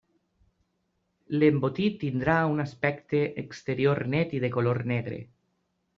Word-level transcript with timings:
L'embotit 1.35 1.99
tindrà 2.05 2.37
un 2.53 2.63
aspecte 2.65 3.23
exterior 3.45 4.05
net 4.15 4.37
i 4.39 4.45
de 4.47 4.55
color 4.57 4.85
negre. 4.95 5.25